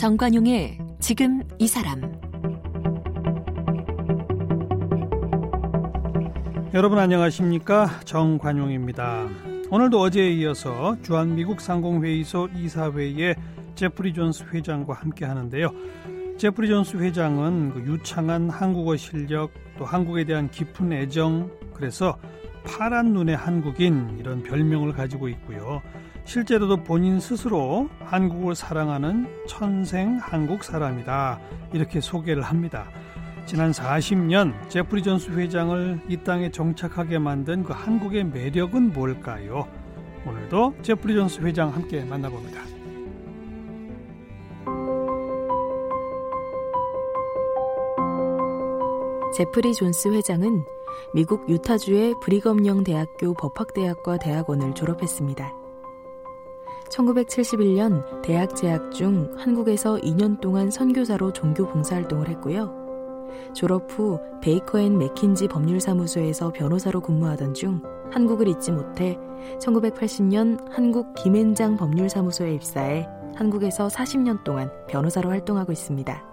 정관용의 0.00 0.78
지금 0.98 1.42
이 1.58 1.68
사람 1.68 2.00
여러분 6.72 6.98
안녕하십니까 6.98 8.00
정관용입니다. 8.06 9.28
오늘도 9.70 10.00
어제에 10.00 10.30
이어서 10.36 10.96
주한미국 11.02 11.60
상공회의소 11.60 12.48
이사회의 12.56 13.36
제프리 13.74 14.14
존스 14.14 14.44
회장과 14.44 14.94
함께 14.94 15.26
하는데요. 15.26 15.70
제프리 16.38 16.68
존스 16.68 16.96
회장은 16.96 17.74
그 17.74 17.80
유창한 17.92 18.48
한국어 18.48 18.96
실력 18.96 19.50
또 19.76 19.84
한국에 19.84 20.24
대한 20.24 20.50
깊은 20.50 20.94
애정 20.94 21.50
그래서 21.74 22.16
파란 22.64 23.12
눈의 23.12 23.36
한국인 23.36 24.16
이런 24.18 24.42
별명을 24.42 24.92
가지고 24.92 25.28
있고요. 25.28 25.82
실제로도 26.24 26.84
본인 26.84 27.18
스스로 27.18 27.88
한국을 28.04 28.54
사랑하는 28.54 29.26
천생 29.48 30.18
한국 30.20 30.64
사람이다. 30.64 31.40
이렇게 31.72 32.00
소개를 32.00 32.42
합니다. 32.42 32.88
지난 33.46 33.72
40년 33.72 34.68
제프리 34.68 35.02
존스 35.02 35.30
회장을 35.30 36.00
이 36.08 36.16
땅에 36.18 36.50
정착하게 36.50 37.18
만든 37.18 37.64
그 37.64 37.72
한국의 37.72 38.24
매력은 38.24 38.92
뭘까요? 38.92 39.66
오늘도 40.26 40.76
제프리 40.82 41.14
존스 41.14 41.40
회장 41.40 41.74
함께 41.74 42.04
만나봅니다. 42.04 42.60
제프리 49.36 49.74
존스 49.74 50.08
회장은 50.08 50.64
미국 51.14 51.48
유타주의 51.48 52.14
브리검영 52.20 52.84
대학교 52.84 53.34
법학대학과 53.34 54.18
대학원을 54.18 54.74
졸업했습니다. 54.74 55.52
1971년 56.90 58.22
대학 58.22 58.56
재학 58.56 58.92
중 58.92 59.32
한국에서 59.36 59.96
2년 59.96 60.40
동안 60.40 60.70
선교사로 60.70 61.32
종교 61.32 61.66
봉사활동을 61.66 62.28
했고요. 62.28 62.80
졸업 63.54 63.90
후 63.90 64.18
베이커 64.42 64.80
앤 64.80 64.98
맥킨지 64.98 65.48
법률사무소에서 65.48 66.52
변호사로 66.52 67.00
근무하던 67.00 67.54
중 67.54 67.80
한국을 68.10 68.48
잊지 68.48 68.72
못해 68.72 69.16
1980년 69.60 70.68
한국 70.70 71.14
김앤장 71.14 71.76
법률사무소에 71.76 72.54
입사해 72.54 73.08
한국에서 73.36 73.88
40년 73.88 74.44
동안 74.44 74.70
변호사로 74.88 75.30
활동하고 75.30 75.72
있습니다. 75.72 76.30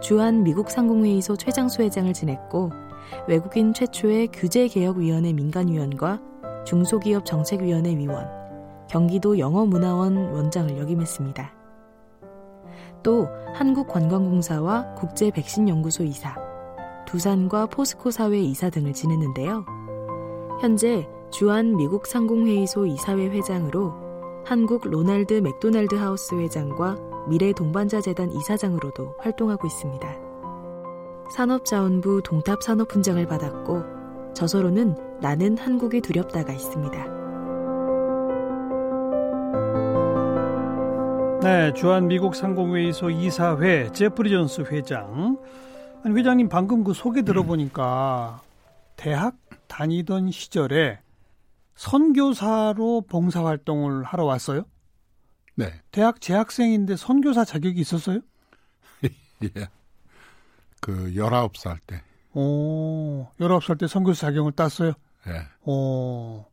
주한 0.00 0.42
미국 0.42 0.70
상공회의소 0.70 1.36
최장수 1.36 1.82
회장을 1.82 2.12
지냈고 2.12 2.70
외국인 3.26 3.72
최초의 3.72 4.28
규제개혁위원회 4.28 5.32
민간위원과 5.32 6.20
중소기업 6.66 7.24
정책위원회 7.24 7.96
위원, 7.96 8.28
경기도 8.88 9.38
영어문화원 9.38 10.32
원장을 10.32 10.78
역임했습니다. 10.78 11.52
또 13.02 13.28
한국관광공사와 13.54 14.94
국제백신연구소 14.94 16.04
이사, 16.04 16.36
두산과 17.06 17.66
포스코 17.66 18.10
사외 18.10 18.38
이사 18.38 18.70
등을 18.70 18.92
지냈는데요. 18.92 19.64
현재 20.60 21.06
주한 21.30 21.76
미국 21.76 22.06
상공회의소 22.06 22.86
이사회 22.86 23.26
회장으로 23.28 23.92
한국 24.44 24.88
로날드 24.88 25.34
맥도날드 25.34 25.94
하우스 25.94 26.34
회장과 26.34 26.96
미래 27.28 27.52
동반자 27.52 28.00
재단 28.00 28.30
이사장으로도 28.30 29.16
활동하고 29.18 29.66
있습니다. 29.66 30.23
산업자원부 31.30 32.22
동탑산업훈장을 32.24 33.26
받았고 33.26 34.32
저서로는 34.34 34.94
나는 35.20 35.56
한국이 35.56 36.00
두렵다가 36.00 36.52
있습니다. 36.52 37.14
네, 41.42 41.72
주한 41.74 42.08
미국 42.08 42.34
상공회의소 42.34 43.10
이사회 43.10 43.92
제프리 43.92 44.30
존스 44.30 44.62
회장. 44.70 45.38
아니, 46.02 46.14
회장님 46.18 46.48
방금 46.48 46.84
그 46.84 46.94
소개 46.94 47.22
들어보니까 47.22 48.40
대학 48.96 49.36
다니던 49.66 50.30
시절에 50.30 51.00
선교사로 51.74 53.02
봉사활동을 53.02 54.04
하러 54.04 54.24
왔어요? 54.24 54.64
네. 55.56 55.72
대학 55.90 56.20
재학생인데 56.20 56.96
선교사 56.96 57.44
자격이 57.44 57.80
있었어요? 57.80 58.20
예. 59.44 59.68
그 60.84 61.14
19살 61.14 61.78
때. 61.86 62.02
오, 62.34 63.26
19살 63.40 63.78
때 63.78 63.86
선교사 63.86 64.26
자격을 64.26 64.52
땄어요? 64.52 64.92
예. 65.28 65.46
오. 65.64 66.44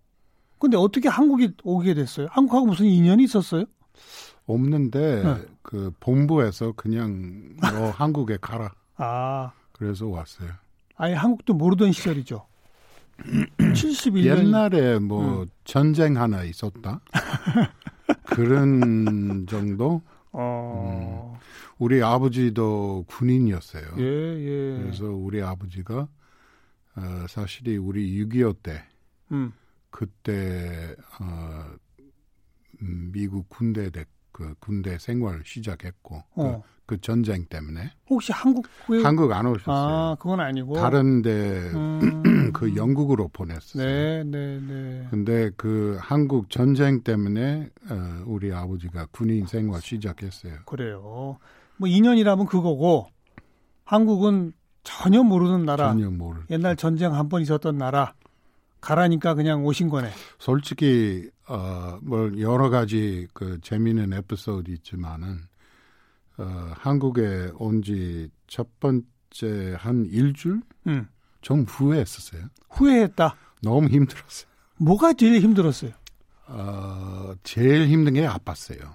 근데 0.57 0.77
어떻게 0.77 1.09
한국에 1.09 1.49
오게 1.63 1.93
됐어요? 1.95 2.27
한국하고 2.31 2.67
무슨 2.67 2.85
인연이 2.85 3.25
있었어요? 3.25 3.65
없는데 4.45 5.23
네. 5.23 5.35
그 5.61 5.91
본부에서 5.99 6.71
그냥 6.77 7.57
너 7.61 7.89
한국에 7.91 8.37
가라. 8.39 8.71
아, 8.95 9.51
그래서 9.73 10.07
왔어요. 10.07 10.49
아예 10.95 11.13
한국도 11.13 11.53
모르던 11.53 11.91
시절이죠. 11.91 12.45
71년. 13.57 14.37
옛날에 14.37 14.99
뭐 14.99 15.41
음. 15.41 15.49
전쟁 15.65 16.15
하나 16.15 16.43
있었다. 16.43 17.01
그런 18.23 19.45
정도. 19.49 20.01
어, 20.31 21.30
우리 21.81 22.03
아버지도 22.03 23.05
군인이었어요. 23.07 23.83
예, 23.97 24.03
예. 24.03 24.75
그래서 24.75 25.05
우리 25.05 25.41
아버지가 25.41 26.07
어, 26.95 27.25
사실이 27.27 27.77
우리 27.77 28.23
6.25 28.23 28.61
때 28.61 28.83
음, 29.31 29.51
그때 29.89 30.95
어, 31.19 31.65
음, 32.83 33.09
미국 33.11 33.49
군대 33.49 33.89
대, 33.89 34.05
그 34.31 34.53
군대 34.59 34.99
생활 34.99 35.41
시작했고 35.43 36.23
어. 36.35 36.61
그, 36.85 36.95
그 36.97 37.01
전쟁 37.01 37.45
때문에 37.45 37.91
혹시 38.07 38.31
한국 38.31 38.67
왜 38.87 39.01
한국 39.01 39.31
안 39.31 39.47
오셨어요. 39.47 39.73
아, 39.73 40.15
그건 40.19 40.39
아니고 40.39 40.75
다른데 40.75 41.71
음, 41.73 42.51
그 42.53 42.75
영국으로 42.75 43.27
보냈어요. 43.29 43.83
네, 43.83 44.23
네, 44.23 44.59
네. 44.59 45.07
근데 45.09 45.49
그 45.57 45.97
한국 45.99 46.51
전쟁 46.51 47.01
때문에 47.01 47.71
어, 47.89 48.23
우리 48.27 48.53
아버지가 48.53 49.07
군인 49.09 49.47
생활 49.47 49.81
시작했어요. 49.81 50.59
그래요. 50.65 51.39
뭐 51.81 51.89
2년이라면 51.89 52.45
그거고 52.47 53.07
한국은 53.85 54.53
전혀 54.83 55.23
모르는 55.23 55.65
나라. 55.65 55.89
전혀 55.89 56.09
모르. 56.11 56.41
옛날 56.51 56.75
전쟁 56.75 57.15
한 57.15 57.27
번 57.27 57.41
있었던 57.41 57.75
나라. 57.77 58.13
가라니까 58.81 59.33
그냥 59.33 59.65
오신 59.65 59.89
거네. 59.89 60.11
솔직히 60.39 61.29
어뭐 61.47 62.39
여러 62.39 62.69
가지 62.69 63.27
그 63.33 63.59
재미있는 63.61 64.13
에피소드 64.13 64.69
있지만은 64.71 65.39
어 66.37 66.71
한국에 66.75 67.51
온 67.55 67.81
지 67.81 68.29
첫 68.47 68.67
번째 68.79 69.75
한 69.77 70.05
일주일 70.05 70.61
음. 70.87 71.07
좀 71.41 71.61
후회했었어요. 71.63 72.43
후회했다. 72.69 73.35
너무 73.63 73.87
힘들었어요. 73.87 74.49
뭐가 74.77 75.13
제일 75.13 75.39
힘들었어요? 75.41 75.91
어 76.47 77.33
제일 77.43 77.87
힘든 77.87 78.13
게 78.13 78.27
아팠어요. 78.27 78.93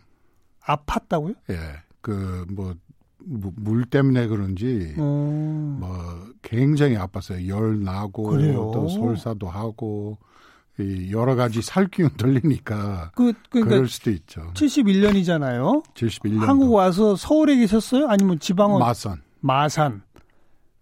아팠다고요? 0.64 1.36
예. 1.50 1.82
그뭐 2.06 2.74
물 3.18 3.84
때문에 3.86 4.28
그런지 4.28 4.94
어. 4.98 5.76
뭐 5.80 6.26
굉장히 6.42 6.94
아팠어요. 6.96 7.48
열 7.48 7.82
나고 7.82 8.22
그래요? 8.24 8.70
또 8.72 8.88
설사도 8.88 9.48
하고 9.48 10.18
이 10.78 11.10
여러 11.10 11.34
가지 11.34 11.62
살균 11.62 12.10
들리니까 12.16 13.10
그 13.16 13.32
그러니까 13.50 13.70
그럴 13.74 13.88
수도 13.88 14.10
있죠. 14.10 14.42
71년이잖아요. 14.54 15.82
71년 15.94 16.38
한국 16.40 16.72
와서 16.74 17.16
서울에 17.16 17.56
계셨어요? 17.56 18.06
아니면 18.08 18.38
지방은 18.38 18.78
마산 18.78 19.22
마산. 19.40 20.02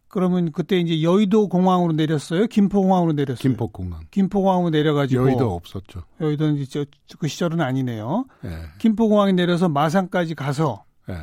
그러면 0.09 0.53
그때 0.53 0.79
이제 0.79 1.03
여의도 1.03 1.49
공항으로 1.49 1.93
내렸어요? 1.93 2.47
김포 2.47 2.83
공항으로 2.83 3.13
내렸어요? 3.15 3.41
김포공항 3.43 4.03
김포 4.13 4.43
공항으로 4.43 4.71
내려가지고 4.71 5.25
여의도 5.25 5.53
없었죠. 5.55 6.03
여의도는 6.21 6.57
이제 6.59 6.85
저- 7.07 7.19
그 7.19 7.27
시절은 7.27 7.61
아니네요. 7.61 8.25
예, 8.45 8.51
김포 8.79 9.09
공항에 9.09 9.33
내려서 9.33 9.69
마산까지 9.69 10.37
가서 10.37 10.85
예, 11.11 11.17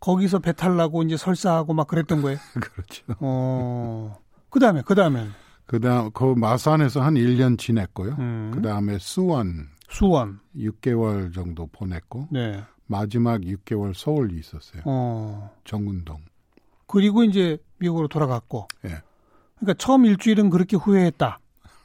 거기서 0.00 0.38
배 0.40 0.52
타려고 0.52 1.02
이제 1.02 1.16
설사하고 1.16 1.74
막 1.74 1.86
그랬던 1.86 2.22
거예요. 2.22 2.38
그렇죠. 2.60 3.04
어. 3.20 4.18
그다음에 4.50 4.82
그다음에 4.82 5.28
그다음 5.66 6.10
그 6.12 6.24
마산에서 6.24 7.02
한 7.02 7.14
1년 7.14 7.58
지냈고요. 7.58 8.16
음. 8.18 8.50
그다음에 8.54 8.98
수원 8.98 9.68
수원. 9.88 10.40
6개월 10.56 11.32
정도 11.34 11.66
보냈고 11.66 12.28
네. 12.30 12.64
마지막 12.86 13.40
6개월 13.40 13.94
서울 13.94 14.36
있었어요. 14.36 14.82
어. 14.84 15.50
정운동. 15.64 16.22
그리고 16.86 17.24
이제 17.24 17.58
미국으로 17.78 18.08
돌아갔고. 18.08 18.68
예. 18.84 19.02
그러니까 19.56 19.74
처음 19.78 20.04
일주일은 20.04 20.50
그렇게 20.50 20.76
후회했다. 20.76 21.38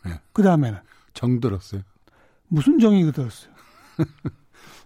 예. 0.08 0.22
그 0.32 0.44
다음에는 0.44 0.80
정 1.14 1.40
들었어요. 1.40 1.82
무슨 2.48 2.80
정이 2.80 3.12
들었어요? 3.12 3.52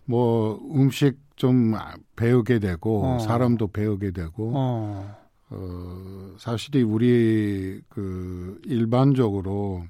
뭐 0.05 0.59
음식 0.73 1.17
좀 1.35 1.73
배우게 2.15 2.59
되고 2.59 3.05
어. 3.05 3.19
사람도 3.19 3.67
배우게 3.67 4.11
되고 4.11 4.51
어. 4.55 5.25
어, 5.49 6.35
사실이 6.37 6.83
우리 6.83 7.81
그 7.89 8.59
일반적으로 8.65 9.85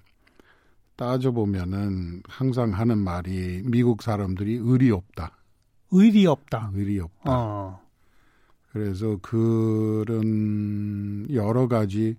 따져 0.96 1.32
보면은 1.32 2.22
항상 2.28 2.74
하는 2.74 2.98
말이 2.98 3.62
미국 3.66 4.02
사람들이 4.02 4.60
의리 4.62 4.92
없다. 4.92 5.38
의리 5.92 6.26
없다. 6.26 6.72
의리 6.74 7.00
없다. 7.00 7.24
어. 7.26 7.82
그래서 8.72 9.18
그런 9.22 11.28
여러 11.32 11.68
가지 11.68 12.18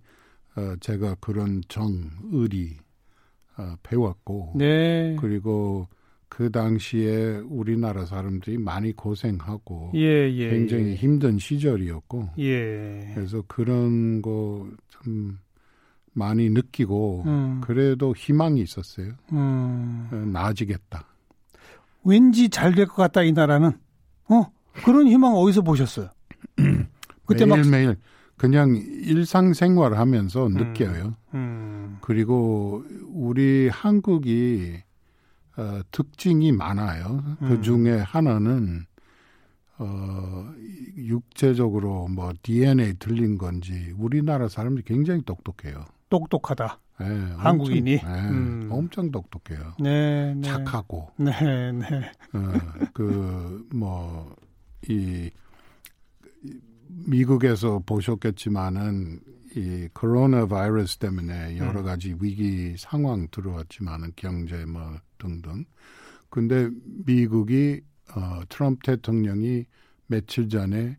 어, 0.56 0.74
제가 0.80 1.16
그런 1.20 1.62
정 1.68 2.10
의리 2.32 2.76
어, 3.58 3.74
배웠고 3.82 4.54
네. 4.56 5.16
그리고 5.20 5.86
그 6.36 6.50
당시에 6.50 7.38
우리나라 7.48 8.04
사람들이 8.04 8.58
많이 8.58 8.92
고생하고 8.92 9.92
예, 9.94 10.30
예. 10.30 10.50
굉장히 10.50 10.88
예. 10.90 10.94
힘든 10.94 11.38
시절이었고 11.38 12.28
예. 12.40 13.10
그래서 13.14 13.42
그런 13.48 14.20
거참 14.20 15.38
많이 16.12 16.50
느끼고 16.50 17.22
음. 17.24 17.60
그래도 17.64 18.14
희망이 18.14 18.60
있었어요. 18.60 19.12
음. 19.32 20.08
어, 20.12 20.16
나아지겠다. 20.16 21.06
왠지 22.04 22.50
잘 22.50 22.74
될 22.74 22.84
것 22.86 22.96
같다 22.96 23.22
이 23.22 23.32
나라는. 23.32 23.72
어? 24.28 24.44
그런 24.84 25.06
희망 25.08 25.32
어디서 25.32 25.62
보셨어요? 25.62 26.10
그때 27.24 27.46
막 27.46 27.56
매일 27.60 27.70
매일 27.70 27.96
그냥 28.36 28.76
일상생활하면서 28.76 30.50
느껴요. 30.50 31.16
음. 31.32 31.96
그리고 32.02 32.84
우리 33.08 33.70
한국이 33.72 34.82
어, 35.56 35.80
특징이 35.90 36.52
많아요. 36.52 37.22
음. 37.42 37.48
그 37.48 37.62
중에 37.62 37.98
하나는 37.98 38.84
어, 39.78 40.52
육체적으로 40.96 42.08
뭐 42.08 42.32
DNA 42.42 42.94
들린 42.98 43.38
건지 43.38 43.92
우리나라 43.98 44.48
사람들이 44.48 44.84
굉장히 44.84 45.22
똑똑해요. 45.22 45.84
똑똑하다. 46.08 46.80
예, 47.02 47.04
한국인이? 47.36 47.96
엄청, 47.96 48.16
예, 48.16 48.20
음. 48.30 48.68
엄청 48.70 49.10
똑똑해요. 49.10 49.74
네, 49.80 50.34
네. 50.34 50.42
착하고 50.42 51.10
네, 51.18 51.72
네. 51.72 51.84
어, 52.32 52.52
그뭐 52.94 54.34
이 54.88 55.30
미국에서 56.88 57.82
보셨겠지만은 57.84 59.20
이 59.56 59.88
코로나 59.94 60.46
바이러스 60.46 60.98
때문에 60.98 61.56
여러 61.56 61.80
음. 61.80 61.84
가지 61.84 62.14
위기 62.20 62.74
상황 62.76 63.26
들어왔지만은 63.30 64.12
경제 64.14 64.64
뭐 64.66 64.82
등등. 65.18 65.64
근데 66.28 66.68
미국이 67.06 67.80
어 68.14 68.40
트럼프 68.50 68.80
대통령이 68.84 69.64
며칠 70.06 70.48
전에 70.50 70.98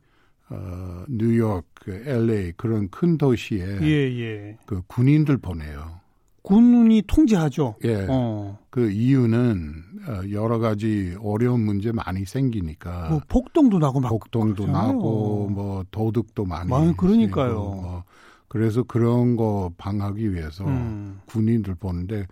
어 0.49 1.05
뉴욕, 1.07 1.65
그 1.75 1.91
LA 1.91 2.53
그런 2.57 2.89
큰 2.89 3.17
도시에 3.17 3.79
예, 3.81 3.87
예. 3.87 4.57
그 4.65 4.81
군인들 4.87 5.37
보내요. 5.37 5.99
군이 6.41 7.03
통제하죠. 7.07 7.75
예. 7.83 8.07
어. 8.09 8.57
그 8.69 8.89
이유는 8.89 9.73
어, 10.07 10.21
여러 10.31 10.59
가지 10.59 11.15
어려운 11.21 11.59
문제 11.59 11.91
많이 11.91 12.25
생기니까 12.25 13.09
뭐 13.09 13.21
폭동도 13.27 13.79
나고 13.79 13.99
막 13.99 14.09
복동도 14.09 14.63
그러잖아요. 14.63 14.93
나고 14.93 15.49
뭐 15.49 15.83
도둑도 15.91 16.45
많이 16.45 16.69
많이 16.69 16.95
그러니까요. 16.95 17.53
뭐 17.53 18.03
그래서 18.47 18.83
그런 18.83 19.35
거 19.35 19.71
방하기 19.77 20.33
위해서 20.33 20.65
음. 20.65 21.19
군인들 21.25 21.75
보는데 21.75 22.25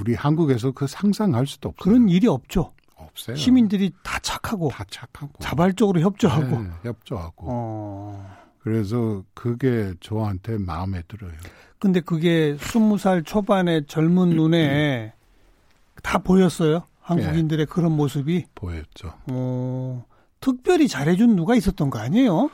우리 0.00 0.14
한국에서 0.14 0.72
그 0.72 0.86
상상할 0.86 1.46
수도 1.46 1.68
없어요. 1.70 1.82
그런 1.82 2.08
일이 2.08 2.26
없죠. 2.26 2.72
없어요. 2.96 3.36
시민들이 3.36 3.92
다 4.02 4.18
착하고 4.18 4.70
다 4.70 4.84
착하고 4.90 5.32
자발적으로 5.38 6.00
협조하고. 6.00 6.62
네, 6.62 6.70
협조하고 6.82 7.46
어. 7.48 8.36
그래서 8.58 9.22
그게 9.34 9.94
저한테 10.00 10.58
마음에 10.58 11.02
들어요. 11.06 11.32
근데 11.78 12.00
그게 12.00 12.56
스무 12.60 12.98
살 12.98 13.22
초반의 13.22 13.86
젊은 13.86 14.30
눈에 14.30 15.14
다 16.02 16.18
보였어요. 16.18 16.82
한국인들의 17.00 17.66
네. 17.66 17.72
그런 17.72 17.92
모습이. 17.92 18.46
보였죠. 18.54 19.14
어. 19.30 20.04
특별히 20.40 20.88
잘해준 20.88 21.36
누가 21.36 21.54
있었던 21.54 21.90
거 21.90 21.98
아니에요? 22.00 22.50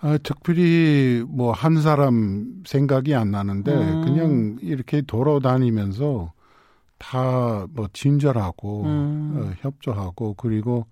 아, 0.00 0.16
특별히 0.22 1.24
뭐 1.26 1.52
한 1.52 1.80
사람 1.82 2.62
생각이 2.66 3.14
안 3.14 3.30
나는데 3.32 3.72
음. 3.74 4.04
그냥 4.04 4.58
이렇게 4.62 5.02
돌아다니면서 5.02 6.32
다 6.98 7.66
뭐 7.72 7.88
친절하고 7.92 8.84
음. 8.84 9.34
어, 9.36 9.52
협조하고 9.60 10.34
그리고 10.34 10.86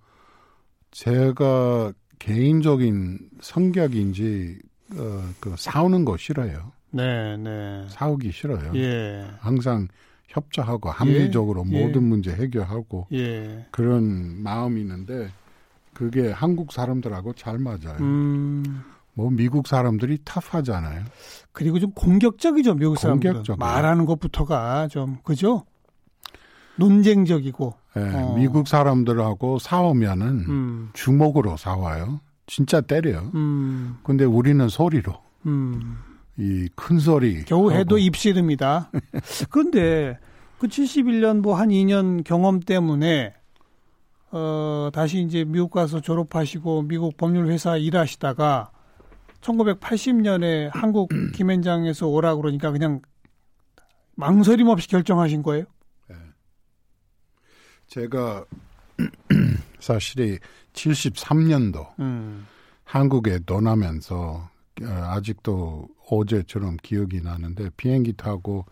제가 0.91 1.91
개인적인 2.19 3.19
성격인지 3.41 4.59
어, 4.97 5.29
그 5.39 5.53
싸우는 5.57 6.05
거 6.05 6.17
싫어요. 6.17 6.71
네, 6.91 7.35
네. 7.37 7.85
싸우기 7.89 8.31
싫어요. 8.31 8.71
예, 8.75 9.27
항상 9.39 9.87
협조하고 10.29 10.89
합리적으로 10.89 11.65
예. 11.71 11.81
모든 11.85 12.03
문제 12.03 12.31
해결하고 12.31 13.07
예. 13.13 13.65
그런 13.71 14.41
마음이 14.41 14.81
있는데 14.81 15.29
그게 15.93 16.31
한국 16.31 16.71
사람들하고 16.71 17.33
잘 17.33 17.57
맞아요. 17.59 17.97
음. 17.99 18.83
뭐 19.17 19.31
미국 19.31 19.67
사람들이 19.67 20.19
탑하잖아요. 20.23 21.03
그리고 21.51 21.79
좀 21.79 21.89
공격적이죠, 21.91 22.75
미국. 22.75 23.01
공격적이에요. 23.01 23.57
말하는 23.57 24.05
것부터가 24.05 24.87
좀, 24.89 25.17
그죠? 25.23 25.65
논쟁적이고. 26.75 27.73
예, 27.97 28.01
어. 28.13 28.35
미국 28.37 28.67
사람들하고 28.67 29.57
싸우면은 29.57 30.27
음. 30.47 30.89
주먹으로 30.93 31.57
싸워요. 31.57 32.21
진짜 32.45 32.79
때려요. 32.79 33.31
음. 33.33 33.97
근데 34.03 34.23
우리는 34.23 34.69
소리로 34.69 35.15
음. 35.47 35.97
이큰 36.37 36.99
소리 36.99 37.43
겨우 37.45 37.71
해도 37.71 37.95
하고. 37.95 37.97
입씨름이다. 37.97 38.91
그런데 39.49 40.19
그 40.59 40.67
71년 40.67 41.41
뭐 41.41 41.55
한 41.55 41.69
2년 41.69 42.23
경험 42.23 42.59
때문에 42.59 43.33
어 44.29 44.91
다시 44.93 45.21
이제 45.21 45.43
미국 45.43 45.71
가서 45.71 46.01
졸업하시고 46.01 46.83
미국 46.83 47.17
법률 47.17 47.47
회사 47.47 47.77
일하시다가 47.77 48.69
1980년에 49.47 50.69
한국 50.73 51.09
김현장에서 51.33 52.07
오라 52.07 52.35
그러니까 52.35 52.71
그냥 52.71 53.01
망설임 54.15 54.67
없이 54.67 54.87
결정하신 54.87 55.43
거예요? 55.43 55.65
제가 57.87 58.43
사실이 59.79 60.39
73년도 60.73 61.99
음. 61.99 62.45
한국에 62.83 63.39
떠나면서 63.45 64.49
어, 64.81 64.85
아직도 64.85 65.87
어제처럼 66.09 66.77
기억이 66.81 67.21
나는데 67.21 67.69
비행기 67.77 68.13
타고 68.13 68.65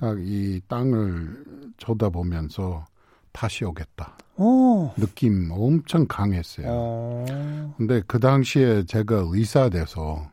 딱 0.00 0.16
이 0.18 0.62
땅을 0.66 1.44
쳐다보면서 1.76 2.86
다시 3.32 3.64
오겠다. 3.64 4.16
오. 4.36 4.92
느낌 4.96 5.50
엄청 5.50 6.06
강했어요. 6.08 6.66
어. 6.68 7.74
근데 7.76 8.02
그 8.06 8.18
당시에 8.18 8.84
제가 8.84 9.24
의사 9.26 9.68
돼서 9.68 10.30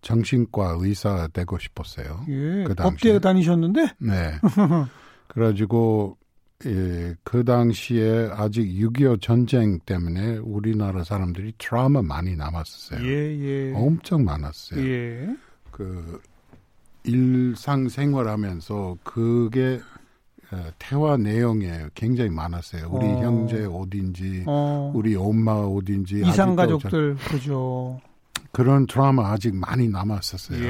정신과 0.00 0.76
의사 0.80 1.28
되고 1.32 1.58
싶었어요. 1.58 2.24
예. 2.28 2.64
그 2.64 2.74
법대 2.74 2.74
당시에. 2.74 3.18
다니셨는데? 3.18 3.88
네. 3.98 4.32
그래가지고 5.28 6.16
예, 6.66 7.14
그 7.22 7.44
당시에 7.44 8.30
아직 8.32 8.62
6.25 8.62 9.20
전쟁 9.20 9.78
때문에 9.80 10.38
우리나라 10.38 11.04
사람들이 11.04 11.52
트라우마 11.58 12.02
많이 12.02 12.34
남았었어요. 12.34 13.06
예, 13.06 13.38
예. 13.38 13.72
엄청 13.74 14.24
많았어요. 14.24 14.80
예. 14.80 15.36
그 15.70 16.20
일상생활하면서 17.04 18.98
그게 19.04 19.80
어, 19.80 19.97
대화 20.78 21.16
내용에 21.16 21.86
굉장히 21.94 22.30
많았어요. 22.30 22.88
우리 22.90 23.06
어. 23.06 23.20
형제 23.22 23.64
어딘지, 23.64 24.44
어. 24.46 24.92
우리 24.94 25.14
엄마 25.14 25.52
어딘지 25.52 26.22
이상 26.26 26.56
가족들 26.56 27.16
그죠. 27.16 27.98
저- 28.02 28.08
그런 28.50 28.86
트라우마 28.86 29.30
아직 29.32 29.54
많이 29.54 29.88
남았었어요. 29.88 30.58
예, 30.64 30.66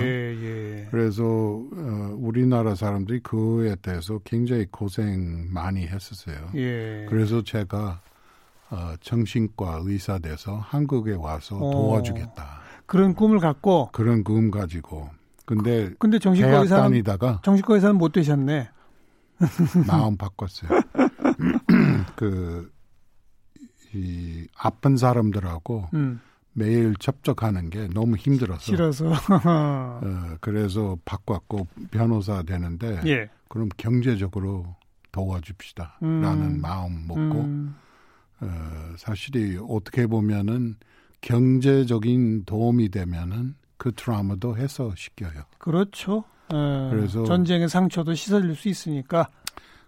예. 0.83 0.89
그래서 0.91 1.23
어, 1.25 2.17
우리나라 2.19 2.75
사람들이 2.75 3.21
그에 3.21 3.77
대해서 3.77 4.19
굉장히 4.25 4.67
고생 4.71 5.47
많이 5.53 5.87
했었어요. 5.87 6.37
예. 6.57 7.07
그래서 7.09 7.43
제가 7.43 8.01
어, 8.71 8.95
정신과 9.01 9.83
의사 9.85 10.19
돼서 10.19 10.57
한국에 10.57 11.13
와서 11.15 11.57
어. 11.57 11.71
도와주겠다. 11.71 12.61
그런 12.87 13.15
꿈을 13.15 13.39
갖고 13.39 13.89
그런 13.93 14.25
꿈 14.25 14.51
가지고. 14.51 15.09
근데 15.47 15.91
근데 15.99 16.19
정신과 16.19 16.59
의사는 16.59 16.83
다니다가 16.83 17.41
정신과 17.45 17.75
의사는 17.77 17.97
못 17.97 18.13
되셨네. 18.13 18.69
마음 19.87 20.17
바꿨어요. 20.17 20.81
그, 22.17 22.73
이, 23.95 24.47
아픈 24.57 24.97
사람들하고 24.97 25.89
음. 25.95 26.21
매일 26.53 26.95
접촉하는 26.99 27.71
게 27.71 27.89
너무 27.89 28.17
힘들어서. 28.17 28.61
싫어서. 28.61 29.13
어, 29.45 30.37
그래서 30.41 30.97
바꿨고 31.05 31.69
변호사 31.91 32.43
되는데, 32.43 33.01
예. 33.07 33.31
그럼 33.49 33.69
경제적으로 33.77 34.75
도와줍시다. 35.13 35.99
음. 36.03 36.21
라는 36.21 36.61
마음 36.61 37.07
먹고, 37.07 37.41
음. 37.45 37.77
어, 38.41 38.95
사실이 38.97 39.59
어떻게 39.69 40.07
보면은 40.07 40.77
경제적인 41.21 42.45
도움이 42.45 42.91
되면은 42.91 43.55
그 43.77 43.93
트라우마도 43.95 44.57
해소시켜요. 44.57 45.45
그렇죠. 45.59 46.25
예. 46.53 46.91
그래서- 46.91 47.25
전쟁의 47.25 47.69
상처도 47.69 48.15
씻어질 48.15 48.55
수 48.57 48.69
있으니까. 48.69 49.29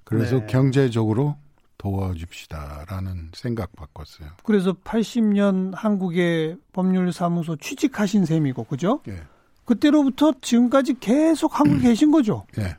그래서 0.04 0.40
네. 0.40 0.46
경제적으로 0.46 1.36
도와줍시다라는 1.78 3.30
생각 3.34 3.74
바꿨어요. 3.76 4.28
그래서 4.44 4.72
80년 4.72 5.72
한국의 5.74 6.58
법률사무소 6.72 7.56
취직하신 7.56 8.24
셈이고, 8.26 8.64
그죠? 8.64 9.00
예. 9.08 9.22
그때로부터 9.64 10.32
지금까지 10.40 10.98
계속 11.00 11.58
한국에 11.58 11.80
계신 11.90 12.10
거죠? 12.10 12.46
예. 12.58 12.76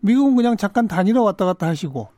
미국은 0.00 0.36
그냥 0.36 0.56
잠깐 0.56 0.86
다니러 0.88 1.22
왔다 1.22 1.44
갔다 1.44 1.66
하시고. 1.66 2.08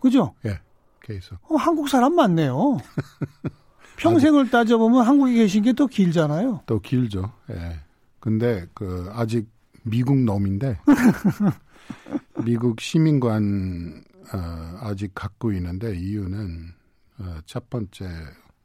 그죠? 0.00 0.34
예. 0.46 0.58
계속. 1.02 1.36
어, 1.50 1.56
한국 1.56 1.88
사람 1.88 2.14
많네요. 2.14 2.78
평생을 3.98 4.50
따져보면 4.50 5.06
한국에 5.06 5.34
계신 5.34 5.62
게 5.62 5.72
더 5.72 5.86
길잖아요. 5.86 6.62
또 6.66 6.80
길죠. 6.80 7.30
예. 7.50 7.78
근데 8.18 8.66
그 8.74 9.10
아직 9.12 9.48
미국 9.82 10.18
놈인데 10.18 10.78
미국 12.44 12.80
시민관 12.80 14.04
어, 14.32 14.78
아직 14.80 15.12
갖고 15.14 15.52
있는데 15.52 15.96
이유는 15.96 16.72
어, 17.18 17.38
첫 17.46 17.68
번째 17.70 18.08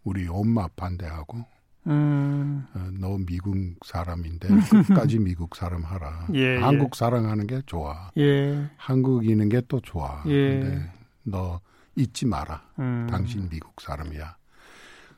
우리 0.04 0.28
엄마 0.28 0.68
반대하고 0.70 1.44
음, 1.88 2.66
어, 2.74 2.90
너 3.00 3.18
미국 3.18 3.56
사람인데 3.86 4.48
끝까지 4.88 5.20
미국 5.20 5.56
사람 5.56 5.84
하라. 5.84 6.28
예, 6.36 6.58
한국 6.58 6.96
사랑하는 6.96 7.48
게 7.48 7.62
좋아. 7.66 8.12
예, 8.18 8.70
한국인은 8.78 9.48
게 9.50 9.62
또 9.70 9.80
좋아. 9.80 10.22
예. 10.28 10.60
근데 10.60 10.92
너 11.24 11.62
잊지 11.96 12.26
마라. 12.26 12.62
음, 12.80 13.08
당신 13.10 13.48
미국 13.50 13.80
사람이야. 13.82 14.36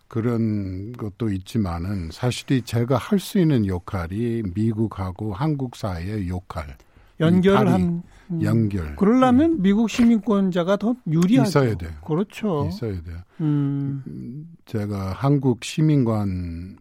그런 0.10 0.92
것도 0.94 1.30
있지만은 1.30 2.10
사실이 2.12 2.64
제가 2.64 2.98
할 2.98 3.20
수 3.20 3.38
있는 3.40 3.68
역할이 3.68 4.44
미국하고 4.56 5.34
한국 5.34 5.76
사이의 5.76 6.28
역할, 6.30 6.76
연결을 7.20 7.58
다리, 7.58 7.70
한, 7.70 8.04
음, 8.32 8.42
연결. 8.44 8.96
그러려면 8.96 9.62
미국 9.62 9.90
시민권자가 9.90 10.78
더 10.78 10.96
유리하죠. 11.08 11.50
있어야 11.50 11.76
돼요. 11.76 11.92
그렇죠. 12.06 12.68
있어야 12.70 13.02
돼요. 13.04 13.18
음, 13.42 14.48
제가 14.66 15.14
한국 15.14 15.64
시민관 15.64 16.78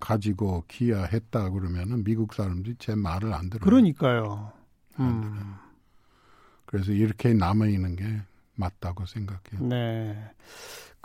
가지고 0.00 0.64
기여했다 0.68 1.50
그러면은 1.50 2.02
미국 2.02 2.34
사람들이 2.34 2.76
제 2.78 2.94
말을 2.94 3.32
안 3.34 3.50
들어요. 3.50 3.64
그러니까요. 3.64 4.52
안 4.96 5.20
들어요. 5.20 5.36
음, 5.36 5.54
그래서 6.66 6.90
이렇게 6.92 7.32
남아 7.34 7.66
있는 7.66 7.94
게 7.94 8.04
맞다고 8.54 9.06
생각해요. 9.06 9.68
네. 9.68 10.16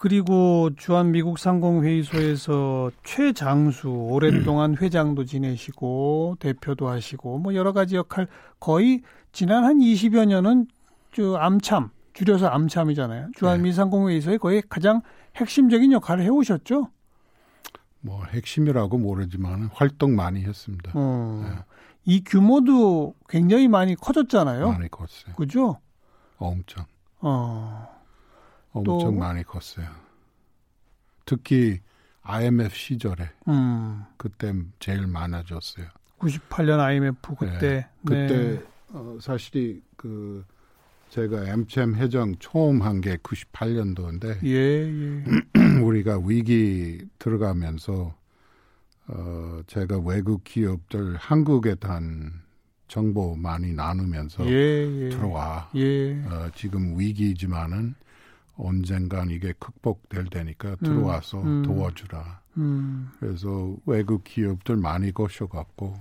그리고 0.03 0.69
주한 0.75 1.13
미국 1.13 1.39
상공 1.39 1.86
회의소에서 1.86 2.91
최장수 3.05 3.88
오랫동안 3.89 4.75
회장도 4.75 5.24
지내시고 5.24 6.36
대표도 6.41 6.89
하시고 6.89 7.38
뭐 7.38 7.55
여러 7.55 7.72
가지 7.72 7.95
역할 7.95 8.27
거의 8.60 9.01
지난 9.31 9.63
한 9.63 9.77
20여 9.77 10.25
년은 10.25 10.67
저 11.15 11.36
암참 11.36 11.91
줄여서 12.12 12.48
암참이잖아요. 12.48 13.29
주한 13.33 13.60
네. 13.60 13.63
미 13.63 13.72
상공 13.72 14.10
회의소의 14.10 14.39
거의 14.39 14.62
가장 14.67 15.01
핵심적인 15.38 15.93
역할을 15.93 16.25
해 16.25 16.27
오셨죠. 16.27 16.89
뭐 18.01 18.25
핵심이라고 18.25 18.98
모르지만 18.98 19.69
활동 19.72 20.17
많이 20.17 20.43
했습니다. 20.43 20.91
어, 20.95 21.45
네. 21.48 21.63
이 22.03 22.25
규모도 22.25 23.15
굉장히 23.29 23.69
많이 23.69 23.95
커졌잖아요. 23.95 24.69
많이 24.69 24.89
컸어요. 24.91 25.33
그죠? 25.38 25.79
엄청. 26.39 26.83
어, 27.22 27.83
엄청 28.74 29.00
또- 29.00 29.12
많이 29.12 29.44
컸어요. 29.44 29.88
특히 31.25 31.80
IMF 32.24 32.75
시절에 32.75 33.30
음, 33.48 34.03
그때 34.18 34.53
제일 34.80 35.08
많아졌어요. 35.08 35.88
98년 36.20 36.80
IMF 36.80 37.36
그때. 37.36 37.88
그때 38.06 38.27
네. 38.27 38.63
어, 38.89 39.18
사실이 39.22 39.82
그 39.98 40.46
제가 41.10 41.48
엠챔 41.50 41.96
회장 41.96 42.36
처음 42.39 42.82
한 42.82 43.01
게 43.01 43.18
98년도인데 43.18 44.44
예, 44.44 44.88
예. 44.88 45.24
우리가 45.84 46.20
위기 46.25 47.06
들어가면서 47.20 48.15
어 49.08 49.62
제가 49.68 50.00
외국 50.00 50.44
기업들 50.46 51.18
한국에 51.18 51.75
대한 51.75 52.42
정보 52.88 53.36
많이 53.36 53.74
나누면서 53.74 54.46
예, 54.48 54.51
예. 55.06 55.10
들어와. 55.10 55.70
예. 55.75 56.13
어, 56.25 56.50
지금 56.56 56.98
위기지만은 56.98 57.96
언젠간 58.57 59.29
이게 59.29 59.53
극복될 59.60 60.25
테니까 60.25 60.75
들어와서 60.75 61.41
음. 61.41 61.63
도와주라. 61.63 62.41
음, 62.57 63.10
그래서 63.19 63.75
외국 63.86 64.24
기업들 64.24 64.77
많이 64.77 65.12
거셔갖고 65.12 65.95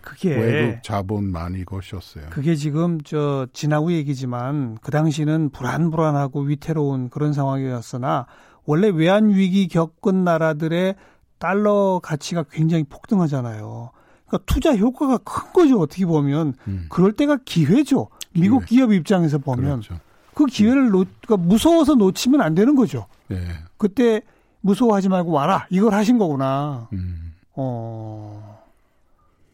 그게 0.00 0.34
외국 0.34 0.82
자본 0.82 1.30
많이 1.30 1.64
거셨어요. 1.64 2.26
그게 2.30 2.54
지금 2.54 3.00
저 3.02 3.46
지나고 3.52 3.92
얘기지만 3.92 4.78
그 4.80 4.90
당시는 4.90 5.50
불안불안하고 5.50 6.40
위태로운 6.40 7.10
그런 7.10 7.32
상황이었으나 7.32 8.26
원래 8.64 8.88
외환 8.88 9.28
위기 9.30 9.68
겪은 9.68 10.24
나라들의 10.24 10.94
달러 11.38 12.00
가치가 12.02 12.44
굉장히 12.50 12.84
폭등하잖아요. 12.84 13.90
그러니까 14.26 14.44
투자 14.46 14.74
효과가 14.76 15.18
큰 15.18 15.52
거죠 15.52 15.80
어떻게 15.80 16.06
보면 16.06 16.54
음, 16.68 16.86
그럴 16.88 17.12
때가 17.12 17.38
기회죠. 17.44 18.08
미국. 18.32 18.64
기업 18.64 18.92
입장에서 18.92 19.38
보면 19.38 19.80
그렇죠. 19.80 20.00
그 20.40 20.46
기회를 20.46 20.88
놓, 20.90 21.06
그러니까 21.20 21.36
무서워서 21.48 21.94
놓치면 21.96 22.40
안 22.40 22.54
되는 22.54 22.74
거죠. 22.74 23.06
예. 23.30 23.36
그때 23.76 24.22
무서워하지 24.62 25.10
말고 25.10 25.30
와라 25.32 25.66
이걸 25.68 25.92
하신 25.92 26.16
거구나. 26.16 26.88
음. 26.94 27.34
어. 27.54 28.58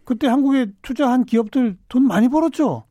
그때 0.05 0.29
한국에 0.29 0.67
투자한 0.83 1.25
기업들 1.25 1.77
돈 1.89 2.07
많이 2.07 2.29
벌었죠. 2.29 2.85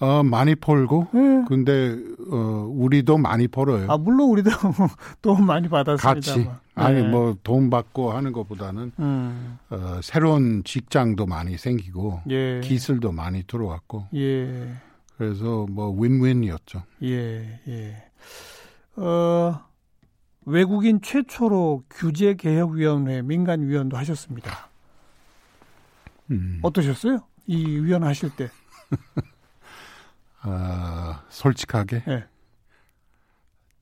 어, 0.00 0.22
많이 0.22 0.54
벌고 0.54 1.06
예. 1.14 1.44
근데 1.48 1.96
어, 2.30 2.68
우리도 2.70 3.16
많이 3.16 3.48
벌어요. 3.48 3.86
아 3.90 3.96
물론 3.96 4.28
우리도 4.28 4.50
돈 5.22 5.46
많이 5.46 5.66
받았습니다. 5.68 6.14
같이 6.14 6.46
아니 6.74 7.00
뭐 7.02 7.34
돈 7.44 7.70
받고 7.70 8.12
하는 8.12 8.32
것보다는 8.32 8.92
음, 8.98 9.58
어, 9.70 10.00
새로운 10.02 10.62
직장도 10.64 11.24
많이 11.24 11.56
생기고 11.56 12.20
예, 12.28 12.60
기술도 12.62 13.12
많이 13.12 13.42
들어왔고 13.46 14.08
예, 14.14 14.74
그래서 15.16 15.66
뭐 15.70 15.90
윈윈이었죠. 15.90 16.82
예, 17.02 17.60
예. 17.68 18.10
어 18.96 19.64
외국인 20.46 21.00
최초로 21.00 21.84
규제 21.90 22.34
개혁 22.34 22.72
위원회 22.72 23.22
민간 23.22 23.62
위원도 23.62 23.96
하셨습니다. 23.96 24.68
음. 26.30 26.58
어떠셨어요? 26.62 27.20
이 27.46 27.64
위원 27.66 28.04
하실 28.04 28.30
때? 28.34 28.50
아, 30.40 31.24
솔직하게 31.28 32.02
예. 32.08 32.24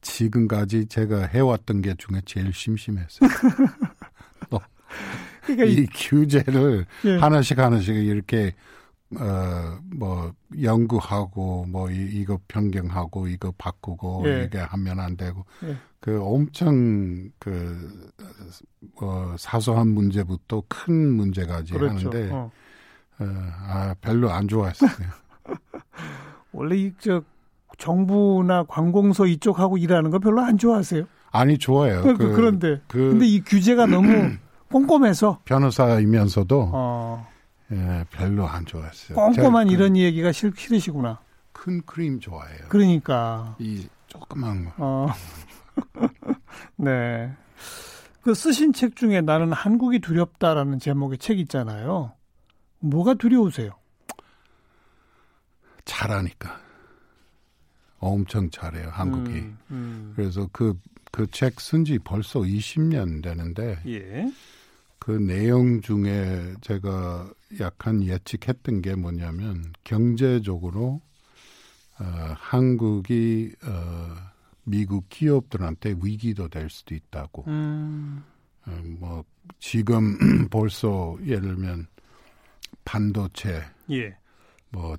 지금까지 0.01 0.87
제가 0.87 1.27
해왔던 1.27 1.83
게 1.83 1.95
중에 1.95 2.21
제일 2.25 2.53
심심했어요. 2.53 3.31
그러니까 5.43 5.65
이, 5.65 5.73
이 5.73 5.87
규제를 5.87 6.87
예. 7.05 7.17
하나씩 7.17 7.59
하나씩 7.59 7.95
이렇게 7.95 8.55
어 9.19 9.79
뭐 9.95 10.33
연구하고 10.61 11.67
뭐 11.67 11.91
이, 11.91 11.97
이거 12.13 12.39
변경하고 12.49 13.29
이거 13.29 13.53
바꾸고 13.59 14.23
예. 14.27 14.45
이게 14.45 14.59
하면 14.59 15.01
안 15.01 15.17
되고 15.17 15.45
예. 15.65 15.77
그 16.01 16.21
엄청 16.23 17.31
그 17.39 18.11
어, 19.01 19.35
사소한 19.39 19.89
문제부터 19.89 20.63
큰 20.69 21.13
문제까지 21.13 21.75
그렇죠. 21.75 22.09
하는데 22.09 22.31
어. 22.33 22.51
어, 23.21 23.25
아 23.25 23.95
별로 24.01 24.31
안 24.31 24.49
좋아했어요. 24.49 24.91
원래 26.53 26.77
이 26.77 26.93
저 26.99 27.23
정부나 27.79 28.65
관공서 28.65 29.27
이쪽하고 29.27 29.79
일하는 29.79 30.11
거 30.11 30.19
별로 30.19 30.41
안 30.43 30.59
좋아하세요. 30.59 31.05
아니 31.33 31.59
좋아요. 31.59 32.03
그, 32.03 32.17
그, 32.17 32.41
런데 32.41 32.81
그 32.87 33.11
근데 33.11 33.27
이 33.27 33.41
규제가 33.41 33.87
너무 33.87 34.09
꼼꼼해서 34.71 35.41
변호사이면서도 35.45 36.71
어, 36.73 37.27
예, 37.73 38.05
별로 38.11 38.47
안 38.47 38.65
좋아했어요. 38.67 39.17
꼼꼼한 39.17 39.69
그 39.69 39.73
이런 39.73 39.97
얘기가 39.97 40.31
싫, 40.33 40.53
싫으시구나. 40.55 41.21
큰 41.53 41.81
크림 41.87 42.21
좋아해요. 42.21 42.67
그러니까 42.69 43.57
이 43.59 43.87
조그만 44.09 44.65
거. 44.67 44.73
어. 44.79 45.07
네. 46.77 47.33
그 48.23 48.35
쓰신 48.35 48.73
책 48.73 48.95
중에 48.95 49.21
나는 49.21 49.53
한국이 49.53 49.99
두렵다라는 50.01 50.79
제목의 50.79 51.19
책 51.19 51.39
있잖아요. 51.41 52.13
뭐가 52.81 53.15
두려우세요? 53.15 53.73
잘하니까. 55.85 56.61
엄청 57.99 58.51
잘해요, 58.51 58.89
한국이. 58.91 59.31
음, 59.31 59.59
음. 59.71 60.13
그래서 60.17 60.49
그, 60.53 60.79
그 61.13 61.27
책 61.31 61.57
쓴 61.59 61.85
지 61.85 61.99
벌써 61.99 62.41
20년 62.41 63.23
되는데, 63.23 63.79
예. 63.87 64.31
그 65.03 65.11
내용 65.11 65.81
중에 65.81 66.55
제가 66.61 67.29
약간 67.59 68.05
예측했던 68.05 68.83
게 68.83 68.95
뭐냐면, 68.95 69.73
경제적으로, 69.83 71.01
어, 71.99 72.05
한국이, 72.37 73.53
어, 73.65 74.15
미국 74.63 75.09
기업들한테 75.09 75.97
위기도 76.01 76.47
될 76.47 76.71
수도 76.71 76.95
있다고. 76.95 77.47
음, 77.49 78.23
어, 78.65 78.81
뭐, 79.01 79.25
지금 79.59 80.17
벌써 80.51 81.17
예를 81.27 81.57
들면, 81.57 81.89
반도체, 82.85 83.61
예. 83.91 84.17
뭐, 84.71 84.97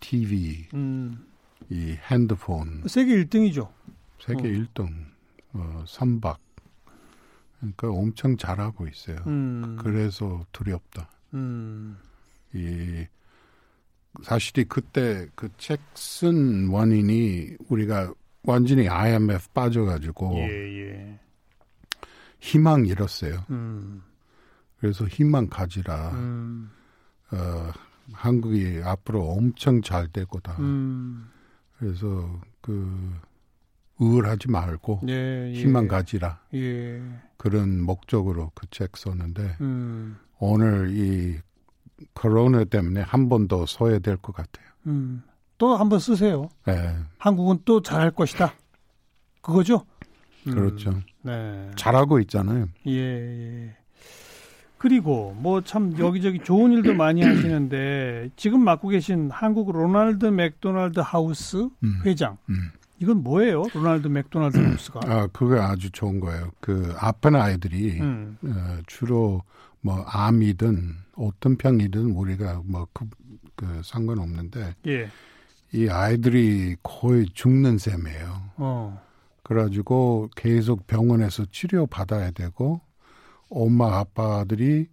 TV, 0.00 0.66
음, 0.74 1.24
이 1.68 1.96
핸드폰 2.10 2.82
세계 2.88 3.24
1등이죠. 3.24 3.70
세계 4.18 4.40
어. 4.40 4.50
1등 4.50 4.88
어, 5.52 5.84
선박 5.86 6.40
그러니까 7.60 7.90
엄청 7.90 8.36
잘하고 8.36 8.88
있어요. 8.88 9.18
음. 9.26 9.76
그래서 9.80 10.44
두렵다. 10.52 11.08
음. 11.34 11.96
이 12.54 13.06
사실이 14.24 14.64
그때 14.64 15.28
그 15.36 15.48
책 15.58 15.78
쓴 15.94 16.68
원인이 16.68 17.56
우리가 17.68 18.12
완전히 18.42 18.88
IMF 18.88 19.50
빠져가지고 19.50 20.36
예, 20.38 20.48
예. 20.48 21.20
희망 22.40 22.86
잃었어요. 22.86 23.44
음. 23.50 24.02
그래서 24.78 25.06
희망 25.06 25.46
가지라. 25.48 26.10
음. 26.12 26.70
어, 27.32 27.70
한국이 28.12 28.80
앞으로 28.82 29.22
엄청 29.30 29.82
잘 29.82 30.08
될 30.08 30.24
거다. 30.24 30.56
음. 30.58 31.28
그래서 31.78 32.40
그 32.62 33.14
우울하지 34.00 34.50
말고 34.50 35.02
예, 35.08 35.48
예. 35.48 35.52
희망 35.52 35.86
가지라. 35.88 36.40
예. 36.54 37.00
그런 37.36 37.80
목적으로 37.82 38.50
그 38.54 38.66
책 38.70 38.96
썼는데 38.96 39.56
음. 39.60 40.16
오늘 40.38 40.90
이 40.90 41.36
코로나 42.14 42.64
때문에 42.64 43.02
한 43.02 43.28
번더 43.28 43.66
서야 43.66 43.98
될것 43.98 44.34
같아요. 44.34 44.66
음. 44.86 45.22
또 45.58 45.76
한 45.76 45.88
번 45.90 45.98
쓰세요. 46.00 46.48
네, 46.66 46.96
한국은 47.18 47.60
또 47.66 47.82
잘할 47.82 48.10
것이다. 48.12 48.54
그거죠? 49.42 49.84
음. 50.46 50.54
그렇죠. 50.54 50.94
네. 51.22 51.70
잘하고 51.76 52.18
있잖아요. 52.20 52.66
예, 52.86 52.92
예. 53.66 53.76
그리고 54.78 55.34
뭐 55.38 55.60
참 55.60 55.94
여기저기 55.98 56.38
좋은 56.38 56.72
일도 56.72 56.94
많이 56.94 57.22
하시는데 57.22 58.30
지금 58.36 58.64
맡고 58.64 58.88
계신 58.88 59.30
한국 59.30 59.70
로널드 59.72 60.24
맥도날드 60.26 61.00
하우스 61.00 61.68
음, 61.84 62.00
회장. 62.06 62.38
음. 62.48 62.70
이건 63.00 63.22
뭐예요? 63.22 63.64
로널드 63.72 64.08
맥도날드 64.08 64.58
하우스가. 64.58 65.00
아, 65.04 65.26
그거 65.32 65.60
아주 65.60 65.90
좋은 65.90 66.20
거예요. 66.20 66.50
그 66.60 66.94
아픈 66.98 67.34
아이들이 67.34 67.98
음. 68.00 68.36
어, 68.44 68.78
주로 68.86 69.42
뭐 69.80 70.02
암이든 70.02 70.94
어떤 71.16 71.56
병이든 71.56 72.12
우리가 72.12 72.62
뭐그 72.64 73.06
그 73.56 73.80
상관없는데 73.82 74.74
예. 74.86 75.08
이 75.72 75.88
아이들이 75.88 76.76
거의 76.82 77.26
죽는 77.32 77.78
셈이에요. 77.78 78.42
어. 78.56 79.02
그래가지고 79.42 80.30
계속 80.36 80.86
병원에서 80.86 81.46
치료 81.50 81.86
받아야 81.86 82.30
되고 82.30 82.80
엄마 83.48 83.98
아빠들이 83.98 84.88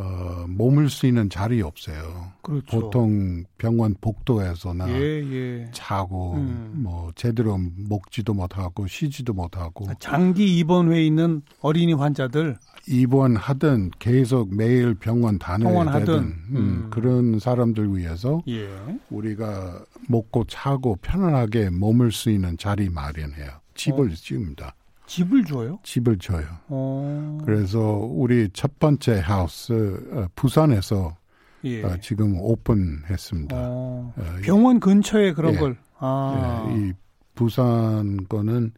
어, 0.00 0.46
수 0.88 1.06
있는 1.06 1.28
자리 1.28 1.60
없어요. 1.60 2.32
그렇죠. 2.42 2.80
보통 2.80 3.44
병원 3.58 3.94
복도에서나 4.00 4.88
예, 4.90 4.94
예. 4.94 5.70
자고 5.72 6.34
음. 6.34 6.72
뭐 6.82 7.12
제대로 7.14 7.58
먹지도 7.58 8.32
못하고 8.32 8.86
쉬지도 8.86 9.34
못하고 9.34 9.86
장기 9.98 10.58
입원해 10.58 11.04
있는 11.04 11.42
어린이 11.60 11.92
환자들 11.92 12.56
입원하든 12.88 13.90
계속 13.98 14.54
매일 14.54 14.94
병원 14.94 15.38
다녀야. 15.38 15.98
되든 15.98 16.14
음, 16.14 16.46
음. 16.56 16.86
그런 16.90 17.38
사람들 17.38 17.94
위해서 17.96 18.40
예. 18.48 18.68
우리가 19.10 19.84
먹고 20.08 20.44
차고 20.44 20.96
편안하게 21.02 21.70
머물 21.70 22.10
수 22.10 22.30
있는 22.30 22.56
자리 22.56 22.88
마련해요. 22.88 23.50
집을 23.74 24.10
어. 24.10 24.14
지읍니다. 24.14 24.74
집을 25.10 25.44
줘요? 25.44 25.80
집을 25.82 26.18
줘요. 26.18 26.46
어. 26.68 27.38
그래서 27.44 27.80
우리 27.80 28.48
첫 28.52 28.78
번째 28.78 29.18
하우스 29.18 29.72
어, 30.12 30.28
부산에서 30.36 31.16
예. 31.64 31.82
어, 31.82 31.96
지금 32.00 32.38
오픈했습니다. 32.38 33.56
이- 33.56 34.42
병원 34.42 34.78
근처에 34.78 35.32
그런 35.32 35.54
예. 35.54 35.58
걸. 35.58 35.76
아. 35.98 36.64
예, 36.70 36.76
이 36.76 36.92
부산 37.34 38.18
거는 38.28 38.72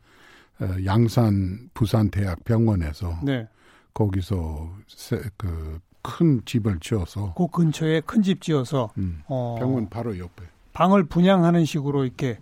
어, 0.61 0.69
양산 0.87 1.69
부산대학 1.75 2.45
병원에서 2.45 3.19
네. 3.23 3.47
거기서 3.95 4.71
그 5.37 5.81
큰 6.05 6.43
집을 6.45 6.81
지어서 6.81 7.33
그 7.37 7.47
근처에 7.47 8.01
큰 8.01 8.23
집 8.25 8.41
지어서 8.43 8.91
음, 8.99 9.23
어. 9.29 9.55
병원 9.61 9.89
바로 9.89 10.19
옆에. 10.19 10.43
방을 10.73 11.05
분양하는 11.05 11.65
식으로 11.65 12.05
이렇게. 12.05 12.39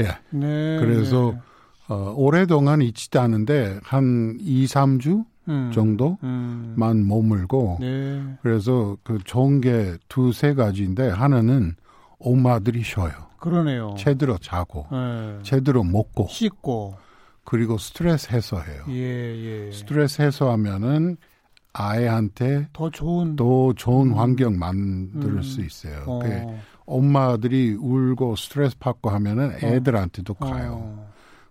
예. 0.00 0.04
네. 0.30 0.78
그래서 0.80 1.32
네. 1.34 1.40
어, 1.90 2.14
오랫동안 2.16 2.80
있지도 2.82 3.20
않은데 3.20 3.80
한 3.82 4.38
2, 4.40 4.66
3주 4.66 5.24
음. 5.48 5.72
정도만 5.74 6.18
음. 6.22 7.04
머물고 7.08 7.78
네. 7.80 8.22
그래서 8.42 8.96
그 9.02 9.18
좋은 9.24 9.60
게 9.60 9.96
두세 10.08 10.54
가지인데 10.54 11.08
하나는 11.08 11.74
엄마들이 12.20 12.84
쉬어요. 12.84 13.10
그러네요. 13.38 13.94
제대로 13.98 14.38
자고 14.38 14.86
예. 14.92 15.42
제대로 15.42 15.82
먹고 15.82 16.28
씻고. 16.28 16.94
그리고 17.42 17.78
스트레스 17.78 18.30
해소해요. 18.32 18.84
예, 18.90 19.66
예. 19.66 19.72
스트레스 19.72 20.22
해소하면은 20.22 21.16
아이한테 21.72 22.68
더 22.72 22.90
좋은 22.90 23.34
또 23.34 23.72
좋은 23.74 24.08
음. 24.08 24.18
환경 24.18 24.58
만들 24.58 25.30
음. 25.30 25.42
수 25.42 25.60
있어요. 25.60 26.04
어. 26.06 26.20
그 26.20 26.28
엄마들이 26.86 27.74
울고 27.74 28.36
스트레스 28.36 28.78
받고 28.78 29.10
하면은 29.10 29.56
애들한테도 29.62 30.34
가요. 30.34 30.80
어. 30.82 31.09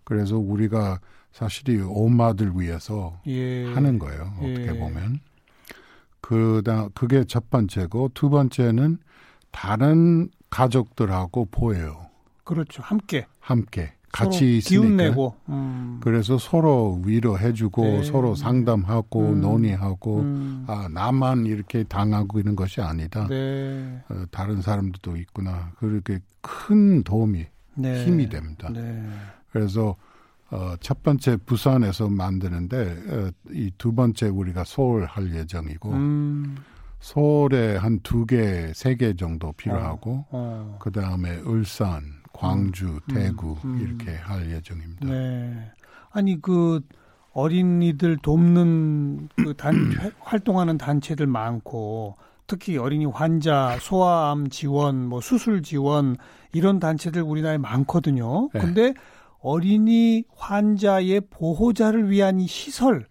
그래서 0.09 0.37
우리가 0.37 0.99
사실 1.31 1.69
이 1.69 1.79
엄마들 1.81 2.51
위해서 2.55 3.21
예. 3.27 3.71
하는 3.71 3.99
거예요. 3.99 4.33
어떻게 4.37 4.67
예. 4.67 4.77
보면. 4.77 5.19
그다 6.19 6.89
그게 6.95 7.23
첫 7.23 7.49
번째고 7.49 8.09
두 8.13 8.29
번째는 8.29 8.97
다른 9.51 10.29
가족들하고 10.49 11.45
보여요. 11.51 12.07
그렇죠. 12.43 12.81
함께 12.81 13.27
함께 13.39 13.93
같이 14.11 14.57
있으니까. 14.57 14.81
기운 14.81 14.97
내고. 14.97 15.35
음. 15.49 15.99
그래서 16.01 16.39
서로 16.39 16.99
위로해주고 17.05 17.83
네. 17.83 18.03
서로 18.03 18.33
상담하고 18.33 19.29
음. 19.29 19.41
논의하고 19.41 20.19
음. 20.21 20.65
아 20.67 20.89
나만 20.91 21.45
이렇게 21.45 21.83
당하고 21.83 22.39
있는 22.39 22.55
것이 22.55 22.81
아니다. 22.81 23.27
네. 23.27 24.01
어, 24.09 24.23
다른 24.31 24.63
사람들도 24.63 25.15
있구나. 25.17 25.71
그렇게 25.77 26.19
큰 26.41 27.03
도움이 27.03 27.45
네. 27.75 28.05
힘이 28.05 28.27
됩니다. 28.27 28.69
네. 29.53 29.59
그래서 29.59 29.95
어, 30.51 30.73
첫 30.79 31.03
번째 31.03 31.37
부산에서 31.45 32.09
만드는데 32.09 32.77
어, 33.09 33.31
이두 33.51 33.93
번째 33.93 34.29
우리가 34.29 34.63
서울 34.65 35.05
할 35.05 35.33
예정이고 35.35 35.91
음. 35.91 36.57
서울에 36.99 37.77
한 37.77 37.99
두 38.03 38.25
개, 38.25 38.71
세 38.73 38.95
개 38.95 39.15
정도 39.15 39.51
필요하고 39.53 40.25
어. 40.31 40.77
그 40.79 40.91
다음에 40.91 41.37
울산, 41.45 42.01
광주, 42.33 42.99
대구 43.07 43.55
음. 43.63 43.79
이렇게 43.79 44.17
할 44.17 44.51
예정입니다. 44.51 45.05
네. 45.07 45.71
아니 46.11 46.41
그 46.41 46.81
어린이들 47.33 48.17
돕는 48.17 49.29
그 49.35 49.53
단 49.53 49.73
활동하는 50.19 50.77
단체들 50.77 51.27
많고 51.27 52.17
특히 52.47 52.77
어린이 52.77 53.05
환자 53.05 53.77
소아암 53.79 54.49
지원, 54.49 55.05
뭐 55.05 55.21
수술 55.21 55.61
지원 55.61 56.17
이런 56.51 56.79
단체들 56.79 57.21
우리나라에 57.21 57.59
많거든요. 57.59 58.49
네. 58.53 58.59
근데 58.59 58.93
어린이 59.41 60.23
환자의 60.35 61.21
보호자를 61.29 62.09
위한 62.09 62.39
이 62.39 62.47
시설 62.47 63.05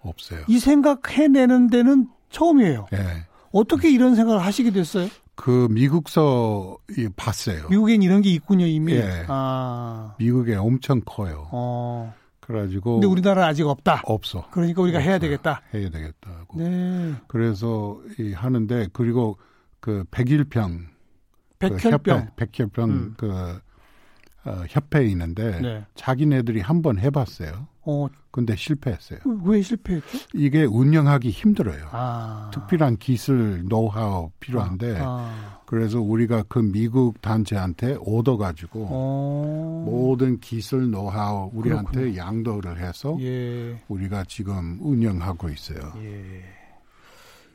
없어요. 0.00 0.40
이 0.48 0.58
생각해내는 0.58 1.68
데는 1.68 2.08
처음이에요. 2.30 2.86
예. 2.92 3.26
어떻게 3.52 3.90
이런 3.90 4.14
생각을 4.14 4.42
하시게 4.44 4.70
됐어요? 4.70 5.08
그 5.36 5.68
미국서 5.70 6.76
이 6.96 7.08
봤어요. 7.16 7.68
미국엔 7.68 8.02
이런 8.02 8.22
게 8.22 8.30
있군요 8.30 8.66
이미. 8.66 8.92
예. 8.94 9.24
아, 9.28 10.14
미국에 10.18 10.54
엄청 10.56 11.00
커요. 11.04 11.48
어. 11.52 12.14
그래가지고 12.40 12.94
근데 12.94 13.06
우리나라는 13.06 13.48
아직 13.48 13.66
없다. 13.66 14.02
없어. 14.04 14.46
그러니까 14.50 14.82
우리가 14.82 14.98
해야 14.98 15.14
없어요. 15.16 15.30
되겠다. 15.30 15.62
해야 15.72 15.88
되겠다고. 15.88 16.58
네. 16.58 17.14
그래서 17.26 17.98
이 18.18 18.32
하는데 18.34 18.88
그리고 18.92 19.38
그 19.80 20.04
백일병 20.10 20.86
그 21.58 21.68
백혈병. 21.76 22.18
협회, 22.18 22.46
백혈병 22.52 22.90
음. 22.90 23.14
그 23.16 23.58
어, 24.44 24.64
협회에 24.68 25.06
있는데 25.06 25.60
네. 25.60 25.84
자기네들이 25.94 26.60
한번 26.60 26.98
해봤어요. 26.98 27.66
어, 27.86 28.08
근데 28.30 28.56
실패했어요. 28.56 29.20
왜 29.44 29.62
실패했죠? 29.62 30.18
이게 30.34 30.64
운영하기 30.64 31.30
힘들어요. 31.30 31.86
아. 31.92 32.50
특별한 32.52 32.96
기술, 32.96 33.64
노하우 33.68 34.30
필요한데 34.40 34.98
아. 35.00 35.60
그래서 35.66 36.00
우리가 36.00 36.44
그 36.48 36.58
미국 36.58 37.20
단체한테 37.20 37.96
얻어 38.06 38.36
가지고 38.36 38.86
어. 38.90 39.84
모든 39.86 40.40
기술, 40.40 40.90
노하우 40.90 41.50
우리한테 41.54 41.92
그렇군요. 41.92 42.16
양도를 42.16 42.78
해서 42.78 43.16
예. 43.20 43.80
우리가 43.88 44.24
지금 44.28 44.78
운영하고 44.80 45.48
있어요. 45.50 45.92
예. 45.98 46.42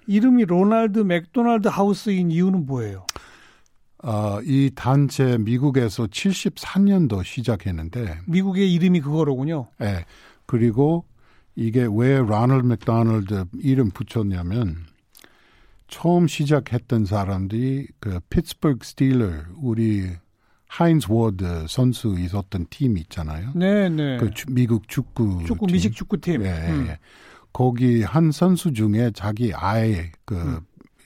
이름이 0.08 0.46
로날드 0.46 1.00
맥도날드 1.00 1.68
하우스인 1.68 2.32
이유는 2.32 2.66
뭐예요? 2.66 3.06
어, 4.04 4.40
이 4.44 4.72
단체 4.74 5.38
미국에서 5.38 6.08
74년도 6.08 7.24
시작했는데, 7.24 8.20
미국의 8.28 8.74
이름이 8.74 9.02
그거로군요. 9.02 9.68
예, 9.82 10.06
그리고 10.46 11.06
이게 11.56 11.88
왜 11.92 12.18
라널드 12.18 12.66
맥도날드 12.66 13.46
이름 13.62 13.92
붙였냐면, 13.92 14.86
처음 15.90 16.28
시작했던 16.28 17.06
사람들이 17.06 17.88
그 18.00 18.20
피츠버그 18.30 18.86
스틸러 18.86 19.32
우리 19.58 20.10
하인스 20.68 21.08
워드 21.10 21.66
선수 21.68 22.16
있었던 22.20 22.68
팀 22.70 22.98
있잖아요. 22.98 23.52
네, 23.56 23.90
네. 23.90 24.18
그 24.18 24.32
주, 24.32 24.46
미국 24.50 24.88
축구 24.88 25.44
축구 25.46 25.66
팀. 25.66 25.74
미식 25.74 25.96
축구 25.96 26.22
팀. 26.22 26.44
예, 26.44 26.52
음. 26.70 26.88
예. 26.88 27.00
거기 27.52 28.04
한 28.04 28.32
선수 28.32 28.72
중에 28.72 29.12
자기 29.16 29.52
아예 29.54 30.12
그 30.26 30.36
음. 30.36 30.60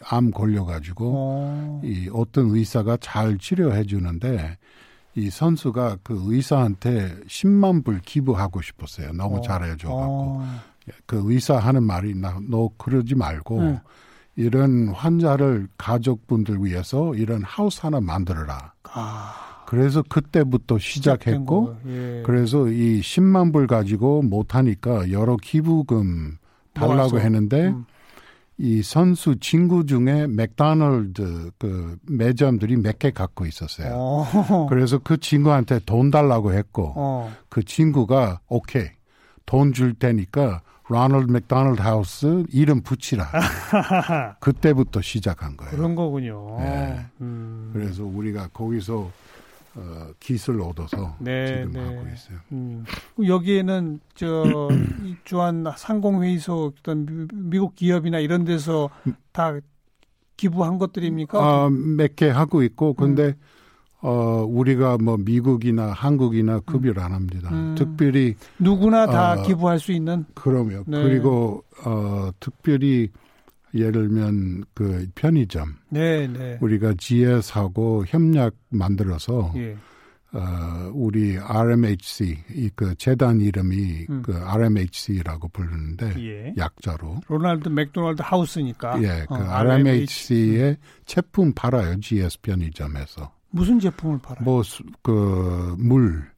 암 0.09 0.31
걸려가지고 0.31 1.11
어. 1.15 1.81
이 1.83 2.09
어떤 2.13 2.49
의사가 2.51 2.97
잘 3.01 3.37
치료해 3.37 3.83
주는데 3.83 4.57
이 5.15 5.29
선수가 5.29 5.97
그 6.03 6.19
의사한테 6.25 7.15
10만 7.27 7.85
불 7.85 7.99
기부하고 8.01 8.61
싶었어요. 8.61 9.11
너무 9.13 9.37
어. 9.37 9.41
잘해 9.41 9.77
줘 9.77 9.89
갖고. 9.89 10.37
어. 10.41 10.47
그 11.05 11.21
의사 11.25 11.57
하는 11.57 11.83
말이 11.83 12.13
나 12.15 12.39
너 12.49 12.69
그러지 12.77 13.15
말고 13.15 13.61
네. 13.63 13.81
이런 14.35 14.89
환자를 14.89 15.67
가족분들 15.77 16.65
위해서 16.65 17.13
이런 17.15 17.43
하우스 17.43 17.81
하나 17.83 18.01
만들어라. 18.01 18.73
아, 18.91 19.63
그래서 19.67 20.01
그때부터 20.09 20.79
시작했고. 20.79 21.75
예. 21.87 22.23
그래서 22.25 22.67
이 22.67 22.99
10만 23.01 23.53
불 23.53 23.67
가지고 23.67 24.23
못 24.23 24.55
하니까 24.55 25.11
여러 25.11 25.37
기부금 25.37 26.37
달라고 26.73 26.95
모아서. 27.11 27.17
했는데 27.19 27.67
음. 27.67 27.85
이 28.63 28.81
선수 28.81 29.37
친구 29.41 29.85
중에 29.85 30.25
맥도날드 30.27 31.51
그 31.59 31.97
매점들이 32.09 32.77
몇 32.77 32.97
개 32.97 33.11
갖고 33.11 33.45
있었어요. 33.45 33.89
어. 33.93 34.67
그래서 34.69 34.99
그 34.99 35.17
친구한테 35.17 35.79
돈 35.85 36.09
달라고 36.11 36.53
했고 36.53 36.93
어. 36.95 37.29
그 37.49 37.63
친구가 37.65 38.39
오케이 38.47 38.87
돈 39.45 39.73
줄 39.73 39.93
테니까 39.95 40.61
로널드 40.87 41.29
맥도날드 41.31 41.81
하우스 41.81 42.45
이름 42.53 42.81
붙이라. 42.81 43.29
그때부터 44.39 45.01
시작한 45.01 45.57
거예요. 45.57 45.71
그런 45.75 45.95
거군요. 45.95 46.55
네. 46.59 47.05
음. 47.19 47.69
그래서 47.73 48.03
우리가 48.05 48.47
거기서 48.53 49.09
어, 49.75 50.07
기술 50.19 50.61
얻어서 50.61 51.15
네, 51.19 51.47
지금 51.47 51.71
네. 51.71 51.79
하고 51.79 52.07
있어요. 52.13 52.37
음. 52.51 52.83
여기에는 53.25 53.99
저이 54.13 55.15
주한 55.23 55.65
상공회의소 55.75 56.73
어떤 56.77 57.05
미- 57.05 57.27
미국 57.33 57.75
기업이나 57.75 58.19
이런 58.19 58.45
데서 58.45 58.89
다 59.31 59.57
기부한 60.37 60.77
것들입니까? 60.77 61.39
아, 61.39 61.69
몇 61.69 62.15
개 62.15 62.29
하고 62.29 62.61
있고 62.63 62.93
근데 62.93 63.27
음. 63.27 63.33
어, 64.05 64.45
우리가 64.47 64.97
뭐 64.97 65.17
미국이나 65.17 65.87
한국이나 65.93 66.59
급여를 66.59 67.01
안 67.01 67.13
합니다. 67.13 67.49
음. 67.51 67.73
특별히 67.77 68.35
누구나 68.59 69.05
다 69.07 69.33
어, 69.39 69.43
기부할 69.43 69.79
수 69.79 69.91
있는. 69.91 70.25
그러면 70.35 70.83
네. 70.87 71.01
그리고 71.01 71.63
어, 71.85 72.29
특별히 72.39 73.09
예를 73.73 74.07
들면 74.07 74.63
그 74.73 75.07
편의점 75.15 75.75
네, 75.89 76.27
네. 76.27 76.57
우리가 76.61 76.93
GS하고 76.97 78.05
협력 78.07 78.55
만들어서 78.69 79.51
예. 79.55 79.75
어, 80.33 80.91
우리 80.93 81.37
RMHC 81.37 82.37
이그 82.55 82.95
재단 82.95 83.39
이름이 83.39 84.07
음. 84.09 84.21
그 84.23 84.35
RMHC라고 84.35 85.47
부르는데 85.49 86.13
예. 86.17 86.53
약자로 86.57 87.21
로날드 87.27 87.69
맥도날드 87.69 88.23
하우스니까. 88.23 89.01
예, 89.03 89.25
그 89.27 89.35
어, 89.35 89.37
RMHC의 89.37 90.77
제품 91.05 91.53
팔아요 91.53 91.99
GS 91.99 92.41
편의점에서 92.41 93.31
무슨 93.51 93.79
제품을 93.79 94.19
팔아요? 94.23 94.43
뭐 94.43 95.19
그 95.19 95.75
물, 95.77 96.32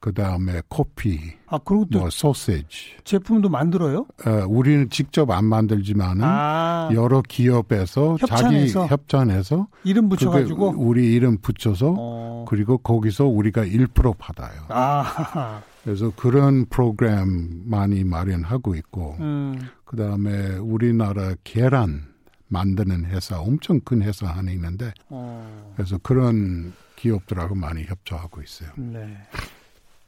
그 0.00 0.12
다음에 0.14 0.60
커피, 0.68 1.18
아, 1.48 1.58
그리고 1.58 1.86
또 1.90 1.98
뭐 2.00 2.10
소시지. 2.10 2.96
제품도 3.04 3.48
만들어요? 3.48 4.06
어, 4.26 4.30
우리는 4.48 4.88
직접 4.90 5.30
안 5.30 5.44
만들지만은 5.46 6.22
아, 6.24 6.90
여러 6.92 7.22
기업에서 7.22 8.16
협찬해서? 8.20 8.80
자기 8.82 8.92
협찬해서 8.92 9.68
이름 9.84 10.08
붙여가지고. 10.08 10.74
우리 10.76 11.12
이름 11.14 11.38
붙여서 11.38 11.94
어. 11.98 12.44
그리고 12.48 12.78
거기서 12.78 13.24
우리가 13.26 13.64
1% 13.64 14.16
받아요. 14.18 14.62
아, 14.68 15.62
그래서 15.82 16.12
그런 16.14 16.66
프로그램 16.66 17.62
많이 17.64 18.04
마련하고 18.04 18.74
있고 18.76 19.16
음, 19.20 19.68
그 19.84 19.96
다음에 19.96 20.56
우리나라 20.56 21.34
계란 21.44 22.14
만드는 22.48 23.06
회사 23.06 23.40
엄청 23.40 23.80
큰 23.80 24.02
회사 24.02 24.26
하나 24.28 24.50
있는데 24.52 24.92
어, 25.08 25.72
그래서 25.74 25.98
그런 26.02 26.72
기업들하고 26.96 27.54
많이 27.54 27.84
협조하고 27.84 28.40
있어요. 28.42 28.70
네. 28.76 29.16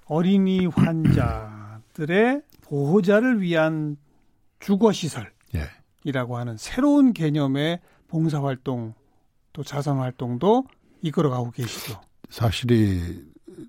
어린이 0.08 0.66
환자들의 0.66 2.42
보호자를 2.62 3.40
위한 3.40 3.96
주거 4.58 4.90
시설이라고 4.92 5.30
예. 5.54 6.38
하는 6.38 6.56
새로운 6.56 7.12
개념의 7.12 7.80
봉사 8.08 8.42
활동 8.42 8.94
또 9.52 9.62
자선 9.62 9.98
활동도 9.98 10.64
이끌어가고 11.02 11.50
계시죠. 11.50 12.00
사실이 12.30 13.22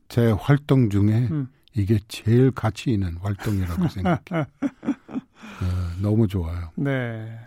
제 0.08 0.32
활동 0.32 0.90
중에 0.90 1.28
음. 1.32 1.50
이게 1.76 2.00
제일 2.08 2.52
가치 2.52 2.92
있는 2.92 3.18
활동이라고 3.18 3.88
생각해요. 3.90 4.46
어, 4.62 6.02
너무 6.02 6.28
좋아요. 6.28 6.72
네. 6.76 7.38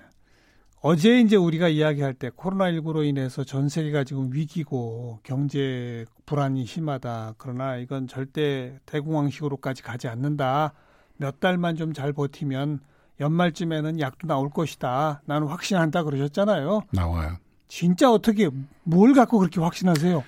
어제 0.85 1.21
이제 1.21 1.37
우리가 1.37 1.69
이야기할 1.69 2.13
때 2.15 2.29
코로나19로 2.31 3.07
인해서 3.07 3.45
전 3.45 3.69
세계가 3.69 4.03
지금 4.03 4.33
위기고 4.33 5.21
경제 5.23 6.05
불안이 6.27 6.67
심하다. 6.67 7.35
그러나 7.39 7.77
이건 7.77 8.09
절대 8.09 8.81
대공황식으로까지 8.87 9.85
가지 9.85 10.09
않는다. 10.09 10.73
몇 11.19 11.39
달만 11.39 11.77
좀 11.77 11.93
잘 11.93 12.13
버티면 12.13 12.81
연말쯤에는 13.21 14.01
약도 14.01 14.27
나올 14.27 14.51
것이다. 14.51 15.23
나는 15.25 15.47
확신한다 15.47 16.03
그러셨잖아요. 16.03 16.83
나와요. 16.91 17.37
진짜 17.69 18.11
어떻게 18.11 18.51
뭘 18.83 19.15
갖고 19.15 19.39
그렇게 19.39 19.61
확신하세요? 19.61 20.25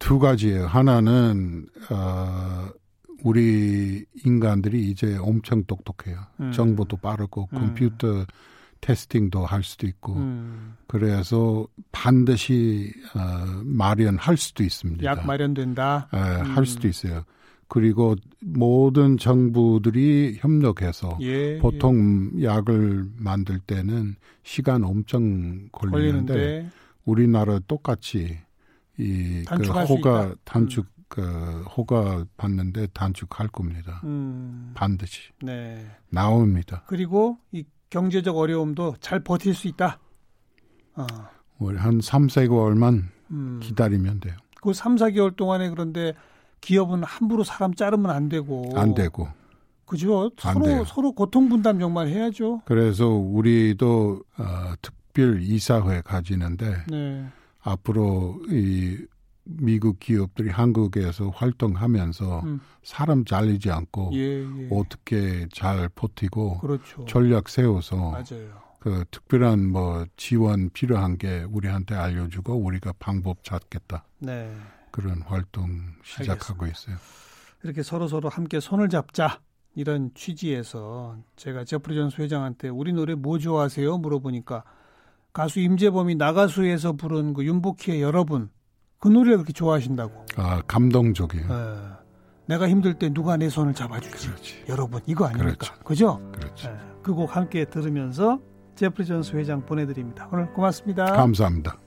두 0.00 0.18
가지예요. 0.18 0.66
하나는 0.66 1.66
어, 1.90 2.68
우리 3.22 4.04
인간들이 4.24 4.90
이제 4.90 5.16
엄청 5.16 5.62
똑똑해요. 5.64 6.18
음. 6.40 6.50
정보도 6.50 6.96
빠르고 6.96 7.48
음. 7.52 7.58
컴퓨터 7.58 8.26
테스팅도 8.80 9.44
할 9.44 9.62
수도 9.62 9.86
있고 9.86 10.14
음, 10.14 10.76
그래서 10.86 11.66
반드시 11.92 12.92
어, 13.14 13.62
마련할 13.64 14.36
수도 14.36 14.62
있습니다. 14.62 15.04
약 15.04 15.26
마련된다. 15.26 16.08
에, 16.12 16.16
음. 16.16 16.56
할 16.56 16.66
수도 16.66 16.88
있어요. 16.88 17.24
그리고 17.68 18.16
모든 18.40 19.18
정부들이 19.18 20.38
협력해서 20.40 21.18
예, 21.20 21.58
보통 21.58 22.30
약을 22.42 23.10
만들 23.16 23.58
때는 23.58 24.16
시간 24.42 24.84
엄청 24.84 25.64
예, 25.64 25.68
걸리는데 25.70 26.32
걸리는데 26.34 26.70
우리나라 27.04 27.58
똑같이 27.60 28.38
이그 28.96 29.64
수 29.64 29.72
허가 29.72 30.26
있다. 30.26 30.34
단축 30.44 30.86
그 31.08 31.62
허가 31.76 32.24
받는데 32.36 32.88
단축할 32.88 33.48
겁니다. 33.48 34.00
음, 34.04 34.72
반드시 34.74 35.30
네. 35.42 35.86
나옵니다. 36.10 36.84
그리고 36.86 37.38
이 37.52 37.64
경제적 37.90 38.36
어려움도 38.36 38.96
잘 39.00 39.20
버틸 39.20 39.54
수 39.54 39.68
있다. 39.68 39.98
어, 40.94 41.06
우리 41.58 41.76
한 41.76 42.00
3, 42.00 42.26
4개월만 42.26 43.04
음. 43.30 43.60
기다리면 43.62 44.20
돼요. 44.20 44.34
그 44.60 44.72
3, 44.72 44.96
4개월 44.96 45.36
동안에 45.36 45.70
그런데 45.70 46.14
기업은 46.60 47.04
함부로 47.04 47.44
사람 47.44 47.74
자르면 47.74 48.10
안 48.10 48.28
되고. 48.28 48.72
안 48.76 48.94
되고. 48.94 49.28
그죠? 49.84 50.30
안 50.42 50.54
서로, 50.54 50.66
돼요. 50.66 50.84
서로 50.84 51.12
고통 51.12 51.48
분담 51.48 51.78
정말 51.78 52.08
해야죠. 52.08 52.62
그래서 52.66 53.08
우리도 53.08 54.22
어, 54.36 54.74
특별 54.82 55.40
이사회 55.40 56.02
가지는데 56.02 56.84
네. 56.88 57.26
앞으로 57.60 58.40
이 58.50 58.98
미국 59.48 59.98
기업들이 59.98 60.50
한국에서 60.50 61.30
활동하면서 61.30 62.40
음. 62.40 62.60
사람 62.82 63.24
잘리지 63.24 63.70
않고 63.70 64.10
예, 64.12 64.42
예. 64.42 64.68
어떻게 64.70 65.48
잘 65.52 65.88
버티고 65.88 66.58
그렇죠. 66.58 67.04
전략 67.06 67.48
세워서 67.48 67.96
맞아요. 68.10 68.68
그 68.78 69.04
특별한 69.10 69.66
뭐 69.70 70.06
지원 70.16 70.70
필요한 70.70 71.16
게 71.16 71.44
우리한테 71.50 71.94
알려주고 71.94 72.54
우리가 72.54 72.92
방법 72.98 73.42
찾겠다 73.42 74.04
네. 74.18 74.54
그런 74.90 75.22
활동 75.22 75.80
시작하고 76.04 76.66
있어요. 76.66 76.96
이렇게 77.62 77.82
서로 77.82 78.06
서로 78.06 78.28
함께 78.28 78.60
손을 78.60 78.88
잡자. 78.88 79.40
이런 79.74 80.10
취지에서 80.14 81.18
제가 81.36 81.64
제프리 81.64 81.94
존스 81.94 82.20
회장한테 82.20 82.68
우리 82.68 82.92
노래 82.92 83.14
뭐 83.14 83.38
좋아하세요? 83.38 83.98
물어보니까 83.98 84.64
가수 85.32 85.60
임재범이 85.60 86.16
나가수에서 86.16 86.94
부른 86.94 87.32
그 87.32 87.44
윤복희의 87.44 88.02
여러분 88.02 88.50
그 89.00 89.08
노래를 89.08 89.38
그렇게 89.38 89.52
좋아하신다고. 89.52 90.26
아 90.36 90.62
감동적이에요. 90.66 91.46
예. 91.48 91.98
내가 92.46 92.68
힘들 92.68 92.94
때 92.94 93.12
누가 93.12 93.36
내 93.36 93.48
손을 93.48 93.74
잡아주지. 93.74 94.28
그렇지, 94.28 94.64
여러분 94.68 95.00
이거 95.06 95.26
아닙니까? 95.26 95.74
그렇죠. 95.84 96.18
그죠? 96.18 96.32
그렇지. 96.32 96.68
그곡 97.02 97.36
함께 97.36 97.64
들으면서 97.64 98.40
제프리 98.74 99.06
존스 99.06 99.36
회장 99.36 99.64
보내드립니다. 99.64 100.28
오늘 100.32 100.52
고맙습니다. 100.52 101.04
감사합니다. 101.04 101.78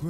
괴 0.00 0.06